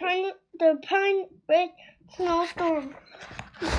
[0.00, 1.70] pine the pine ridge
[2.16, 2.94] snowstorm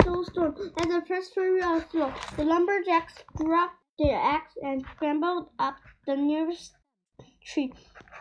[0.01, 2.13] snowstorm and the first flurry of snow.
[2.37, 6.75] The lumberjacks dropped their axe and scrambled up the nearest
[7.43, 7.73] tree.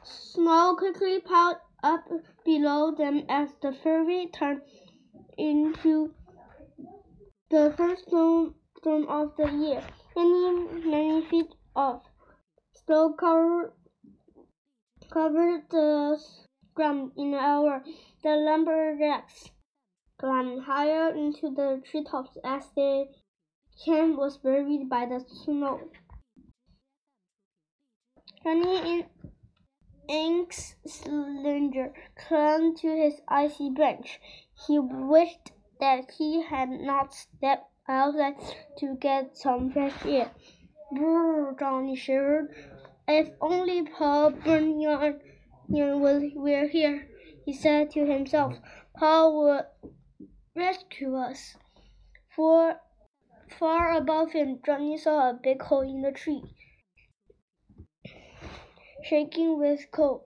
[0.03, 2.09] Snow quickly piled up
[2.45, 4.63] below them as the flurry turned
[5.37, 6.15] into
[7.51, 9.83] the first storm of the year.
[10.17, 12.03] Many, many feet of
[12.73, 13.73] snow covered,
[15.11, 16.19] covered the
[16.81, 17.85] in an hour.
[18.23, 19.51] The lumberjacks
[20.19, 23.05] climbed higher into the treetops as their
[23.85, 25.91] camp was buried by the snow.
[28.43, 29.07] Johnny
[30.09, 34.19] Ink's Slinger clung to his icy branch.
[34.67, 38.37] He wished that he had not stepped outside
[38.79, 40.31] to get some fresh air.
[40.93, 42.55] Brrr, Johnny shivered.
[43.07, 44.33] If only Paul
[45.71, 46.01] Bunyan
[46.35, 47.07] were here,
[47.45, 48.59] he said to himself.
[48.97, 49.63] Paul will
[50.57, 51.57] rescue us.
[52.35, 52.81] For
[53.59, 56.43] far above him, Johnny saw a big hole in the tree.
[59.05, 60.23] Shaking with cold,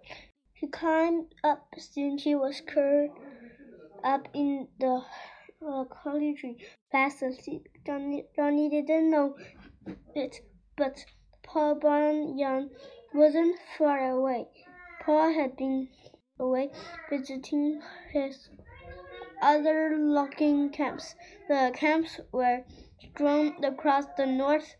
[0.54, 1.68] he climbed up.
[1.76, 3.10] Soon he was curled
[4.02, 5.04] up in the
[5.66, 5.84] uh,
[6.38, 6.56] tree,
[6.90, 7.68] fast asleep.
[7.86, 9.36] Johnny, Johnny didn't know
[10.14, 10.40] it,
[10.76, 11.04] but
[11.42, 12.70] Paul Bunyan
[13.12, 14.46] wasn't far away.
[15.04, 15.90] Paul had been
[16.38, 16.70] away
[17.10, 18.48] visiting his
[19.42, 21.14] other logging camps.
[21.46, 22.64] The camps were
[22.98, 24.76] strewn across the north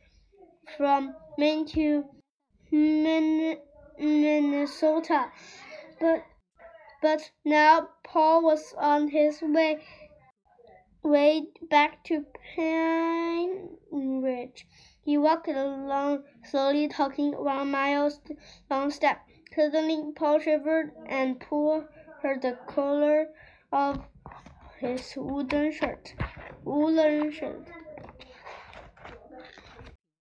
[0.79, 2.07] from Maine to
[3.99, 5.31] Minnesota.
[6.01, 6.25] But
[7.03, 9.83] but now Paul was on his way
[11.03, 12.25] way back to
[12.57, 14.67] Pine Ridge.
[15.05, 18.21] He walked along slowly, talking one miles
[18.71, 19.19] long step.
[19.57, 21.85] Suddenly, Paul shivered, and Paul
[22.23, 23.29] her the collar
[23.71, 24.05] of
[24.81, 26.13] his wooden shirt.
[26.65, 27.69] Woolen shirt.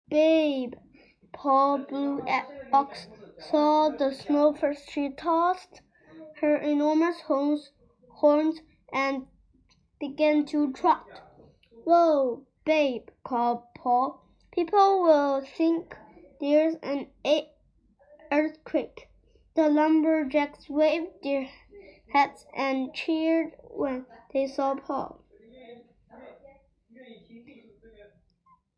[0.08, 0.76] Babe,
[1.32, 3.08] Paul at Ox,
[3.40, 4.92] saw the snow first.
[4.92, 5.82] She tossed
[6.42, 7.72] her enormous horns,
[8.10, 9.26] horns and
[10.00, 11.22] began to trot.
[11.86, 14.24] Whoa, babe, called Paul.
[14.52, 15.98] People will think
[16.40, 17.08] there's an
[18.32, 19.10] earthquake.
[19.56, 21.48] The lumberjacks waved their
[22.12, 25.24] hats and cheered when they saw Paul.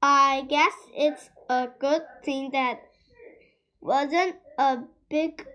[0.01, 2.81] I guess it's a good thing that
[3.79, 5.47] wasn't a big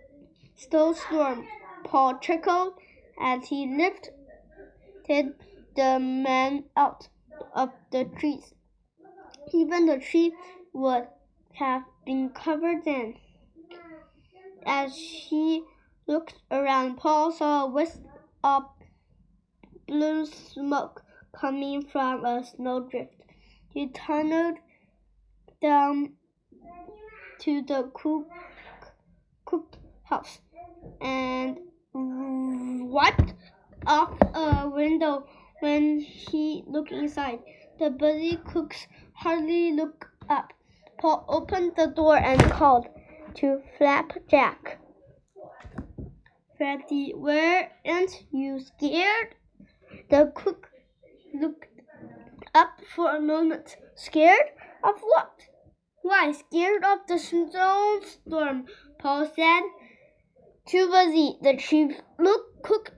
[0.56, 1.46] snowstorm,
[1.84, 2.74] Paul chuckled
[3.20, 5.34] as he lifted
[5.76, 7.08] the man out
[7.54, 8.54] of the trees.
[9.52, 10.34] Even the tree
[10.72, 11.08] would
[11.54, 13.16] have been covered then.
[14.66, 15.64] As he
[16.06, 18.02] looked around, Paul saw a wisp
[18.44, 18.64] of
[19.86, 23.14] blue smoke coming from a snowdrift.
[23.68, 24.58] He tunneled
[25.62, 26.14] down
[27.40, 28.28] to the cook,
[29.44, 30.40] cook house
[31.00, 31.58] and
[31.92, 33.34] wiped
[33.86, 35.26] off a window
[35.60, 37.40] when he looked inside.
[37.78, 40.52] The busy cooks hardly looked up.
[40.98, 42.88] Paul opened the door and called
[43.34, 44.78] to Flapjack.
[46.56, 49.34] Freddie, weren't you scared?
[50.10, 50.68] The cook
[51.34, 51.66] looked
[52.54, 53.76] up for a moment.
[53.94, 54.50] Scared
[54.82, 55.30] of what?
[56.02, 58.66] Why, scared of the snowstorm,
[58.98, 59.62] Paul said.
[60.66, 61.38] Too busy.
[61.42, 62.92] The chief look cook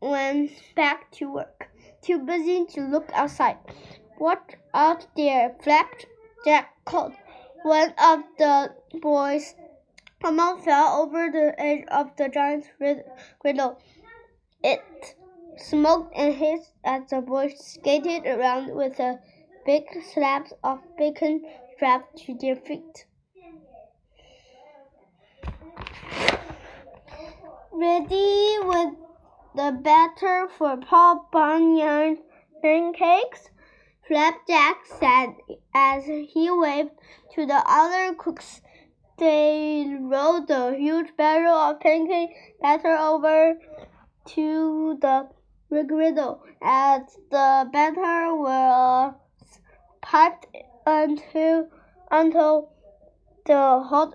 [0.00, 1.68] went back to work.
[2.02, 3.58] Too busy to look outside.
[4.18, 5.56] What out there?
[5.62, 7.14] Flapjack called.
[7.66, 9.56] One of the boys
[10.22, 12.68] almost fell over the edge of the giant's
[13.40, 13.80] griddle.
[14.62, 15.16] It
[15.56, 19.18] smoked and hissed as the boys skated around with a
[19.64, 19.82] big
[20.14, 21.44] slabs of bacon
[21.74, 23.06] strapped to their feet.
[27.72, 28.94] Ready with
[29.56, 32.20] the batter for Paul Bunyan's
[32.62, 33.50] pancakes?
[34.06, 35.34] Flapjack said
[35.74, 36.92] as he waved
[37.32, 38.60] to the other cooks.
[39.18, 42.30] They rolled the huge barrel of pancake
[42.62, 43.58] batter over
[44.26, 45.28] to the
[45.68, 49.14] griddle as the batter was
[50.02, 50.46] piped
[50.86, 51.68] until
[52.08, 52.70] until
[53.44, 54.14] the hot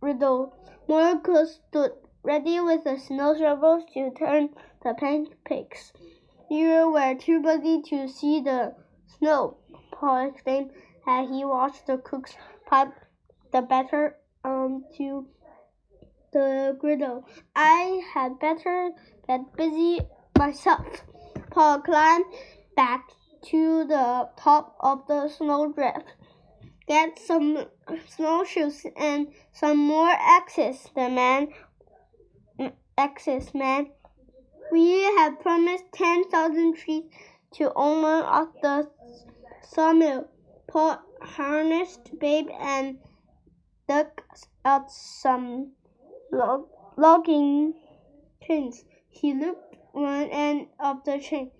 [0.00, 0.54] griddle.
[0.86, 1.92] More cooks stood
[2.22, 4.50] ready with the snow shovels to turn
[4.82, 5.94] the pancakes.
[6.50, 8.74] You were too busy to see the
[9.18, 9.56] snow,
[9.92, 10.70] Paul exclaimed
[11.06, 12.34] as he watched the cooks
[12.66, 12.92] pipe
[13.52, 15.26] the batter um, onto
[16.32, 17.24] the griddle.
[17.54, 18.90] I had better
[19.26, 20.00] get busy
[20.36, 20.86] myself.
[21.50, 22.24] Paul climbed
[22.76, 23.08] back
[23.46, 26.04] to the top of the snowdrift.
[26.86, 27.66] Get some
[28.08, 31.48] snowshoes and some more axes, the man
[32.98, 33.90] axes man.
[34.72, 37.04] We have promised ten thousand trees
[37.54, 38.90] to owner of the
[39.62, 40.28] sawmill.
[40.66, 42.98] Paul harnessed Babe and
[43.88, 44.06] dug
[44.64, 45.72] out some
[46.32, 46.66] log
[46.96, 47.74] logging
[48.42, 48.84] chains.
[49.08, 51.50] He looped one end of the chain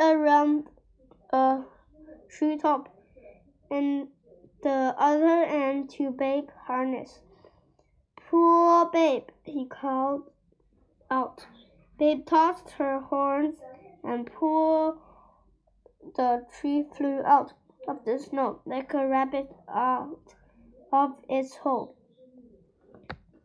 [0.00, 0.68] around
[1.30, 1.62] a
[2.30, 2.88] treetop
[3.70, 4.08] and
[4.62, 7.20] the other end to Babe harness.
[8.16, 10.30] Poor Babe, he called
[11.10, 11.46] out.
[11.98, 13.56] Babe tossed her horns
[14.02, 14.98] and pulled
[16.16, 17.52] the tree flew out
[17.88, 20.34] of the snow like a rabbit out
[20.92, 21.96] of its hole.